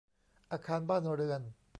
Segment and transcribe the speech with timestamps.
[0.51, 1.41] อาคารบ้านเรือน